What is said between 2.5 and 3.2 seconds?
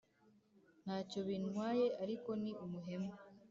umuhemu